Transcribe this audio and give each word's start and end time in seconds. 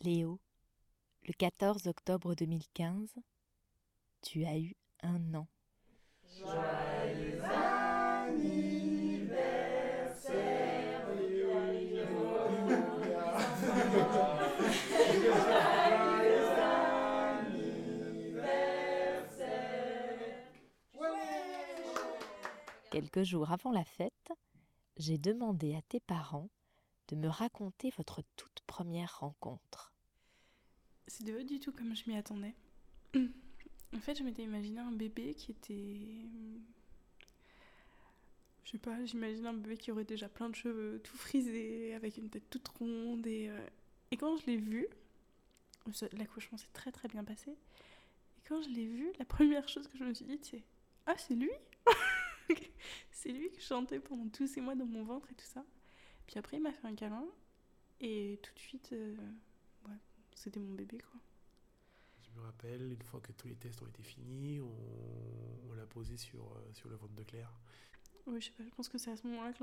Léo, 0.00 0.38
le 1.26 1.32
14 1.32 1.86
octobre 1.86 2.34
2015, 2.34 3.14
tu 4.20 4.44
as 4.44 4.58
eu 4.58 4.76
un 5.02 5.34
an. 5.34 5.46
Joyeux 6.38 7.40
anniversaire, 7.42 8.74
Quelques 22.90 23.22
jours 23.22 23.50
avant 23.50 23.72
la 23.72 23.84
fête, 23.84 24.30
j'ai 24.96 25.18
demandé 25.18 25.74
à 25.74 25.82
tes 25.82 26.00
parents 26.00 26.50
de 27.08 27.16
me 27.16 27.28
raconter 27.28 27.90
votre 27.96 28.22
toute 28.36 28.60
première 28.66 29.20
rencontre. 29.20 29.92
C'est 31.06 31.24
de 31.24 31.42
du 31.42 31.60
tout 31.60 31.72
comme 31.72 31.94
je 31.94 32.08
m'y 32.08 32.16
attendais. 32.16 32.54
En 33.14 34.00
fait, 34.00 34.16
je 34.16 34.24
m'étais 34.24 34.42
imaginé 34.42 34.80
un 34.80 34.90
bébé 34.90 35.34
qui 35.34 35.52
était. 35.52 36.00
Je 38.64 38.70
sais 38.70 38.78
pas, 38.78 39.04
j'imagine 39.04 39.46
un 39.46 39.52
bébé 39.52 39.76
qui 39.76 39.92
aurait 39.92 40.04
déjà 40.04 40.28
plein 40.28 40.48
de 40.48 40.54
cheveux 40.54 41.00
tout 41.04 41.16
frisés, 41.16 41.94
avec 41.94 42.16
une 42.16 42.30
tête 42.30 42.48
toute 42.50 42.66
ronde. 42.68 43.26
Et, 43.26 43.48
euh, 43.48 43.66
et 44.10 44.16
quand 44.16 44.36
je 44.36 44.46
l'ai 44.46 44.56
vu, 44.56 44.86
l'accouchement 46.12 46.58
s'est 46.58 46.72
très 46.72 46.90
très 46.90 47.08
bien 47.08 47.22
passé. 47.24 47.50
Et 47.50 48.40
quand 48.48 48.62
je 48.62 48.70
l'ai 48.70 48.86
vu, 48.86 49.12
la 49.18 49.24
première 49.24 49.68
chose 49.68 49.86
que 49.86 49.96
je 49.98 50.04
me 50.04 50.14
suis 50.14 50.24
dit, 50.24 50.40
c'est 50.42 50.64
Ah, 51.06 51.16
c'est 51.18 51.34
lui 51.34 51.50
c'est 53.10 53.30
lui 53.30 53.50
qui 53.50 53.60
chantait 53.60 54.00
pendant 54.00 54.28
tous 54.28 54.46
ces 54.46 54.60
mois 54.60 54.74
dans 54.74 54.86
mon 54.86 55.04
ventre 55.04 55.30
et 55.30 55.34
tout 55.34 55.46
ça. 55.46 55.64
Puis 56.26 56.38
après, 56.38 56.56
il 56.56 56.62
m'a 56.62 56.72
fait 56.72 56.86
un 56.86 56.94
câlin. 56.94 57.24
Et 58.00 58.38
tout 58.42 58.52
de 58.54 58.58
suite, 58.58 58.90
euh, 58.92 59.16
ouais, 59.86 59.96
c'était 60.34 60.60
mon 60.60 60.74
bébé, 60.74 60.98
quoi. 60.98 61.20
Je 62.22 62.40
me 62.40 62.44
rappelle, 62.44 62.92
une 62.92 63.02
fois 63.02 63.20
que 63.20 63.32
tous 63.32 63.46
les 63.46 63.54
tests 63.54 63.80
ont 63.82 63.86
été 63.86 64.02
finis, 64.02 64.60
on, 64.60 65.72
l'a 65.74 65.86
posé 65.86 66.16
sur, 66.16 66.44
euh, 66.44 66.72
sur 66.72 66.88
le 66.88 66.96
ventre 66.96 67.14
de 67.14 67.22
Claire. 67.22 67.52
Oui, 68.26 68.40
je 68.40 68.46
sais 68.46 68.52
pas, 68.52 68.64
je 68.64 68.70
pense 68.70 68.88
que 68.88 68.98
c'est 68.98 69.10
à 69.10 69.16
ce 69.16 69.26
moment-là 69.26 69.52
que 69.52 69.62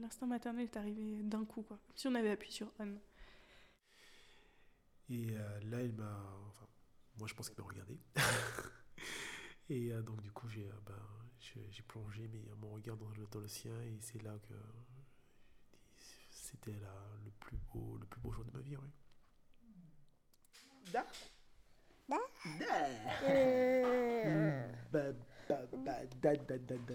l'instinct 0.00 0.26
maternel 0.26 0.64
est 0.64 0.76
arrivé 0.76 1.22
d'un 1.22 1.44
coup, 1.44 1.62
quoi. 1.62 1.78
Comme 1.86 1.96
si 1.96 2.08
on 2.08 2.14
avait 2.14 2.30
appuyé 2.30 2.52
sur 2.52 2.72
on. 2.78 2.96
Et 5.10 5.26
euh, 5.32 5.60
là, 5.64 5.82
il 5.82 5.92
m'a. 5.92 6.16
Enfin, 6.48 6.66
moi, 7.18 7.28
je 7.28 7.34
pense 7.34 7.50
qu'il 7.50 7.58
m'a 7.60 7.68
regardé. 7.68 7.98
et 9.70 9.92
donc, 10.02 10.20
du 10.20 10.30
coup, 10.32 10.48
j'ai 10.48 10.68
ben, 10.84 10.94
j'ai 11.38 11.82
plongé 11.82 12.28
mais, 12.32 12.42
mon 12.60 12.74
regard 12.74 12.96
dans 12.96 13.08
le, 13.10 13.26
dans 13.30 13.40
le 13.40 13.48
sien 13.48 13.72
et 13.82 13.98
c'est 14.00 14.22
là 14.22 14.32
que 14.48 14.54
c'était 16.30 16.72
le 16.72 17.30
plus 17.38 17.56
beau 17.72 17.96
le 17.98 18.06
plus 18.06 18.20
beau 18.20 18.32
jour 18.32 18.44
de 18.44 18.50
ma 18.50 18.60
vie 18.60 18.76
oui. 18.76 18.88
Da. 20.92 21.06
Da. 22.08 22.16
Da. 25.48 25.66
da, 26.20 26.36
da, 26.36 26.58
da, 26.58 26.94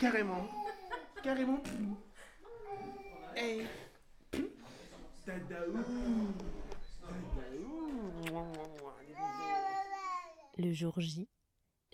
Carrément. 0.00 0.48
Carrément. 1.22 1.62
Hey. 3.36 3.66
Le 10.58 10.70
jour 10.72 11.00
J, 11.00 11.30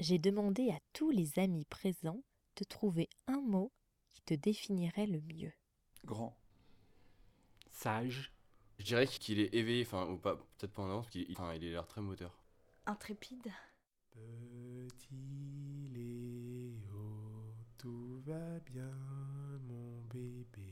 j'ai 0.00 0.18
demandé 0.18 0.70
à 0.70 0.80
tous 0.92 1.10
les 1.10 1.38
amis 1.38 1.64
présents 1.64 2.24
de 2.56 2.64
trouver 2.64 3.08
un 3.28 3.40
mot 3.40 3.72
qui 4.10 4.20
te 4.22 4.34
définirait 4.34 5.06
le 5.06 5.20
mieux. 5.20 5.52
Grand. 6.04 6.36
Sage. 7.70 8.32
Je 8.78 8.84
dirais 8.84 9.06
qu'il 9.06 9.38
est 9.38 9.54
éveillé, 9.54 9.84
enfin, 9.84 10.08
ou 10.08 10.18
pas, 10.18 10.36
peut-être 10.36 10.72
pas 10.72 10.82
en 10.82 10.90
avance, 10.90 11.06
parce 11.06 11.12
qu'il 11.12 11.30
enfin, 11.32 11.54
il 11.54 11.64
a 11.66 11.70
l'air 11.70 11.86
très 11.86 12.00
moteur. 12.00 12.42
Intrépide. 12.86 13.52
Petit 14.10 15.88
Léo, 15.94 17.54
tout 17.76 18.20
va 18.26 18.58
bien, 18.60 18.90
mon 19.68 20.00
bébé. 20.12 20.67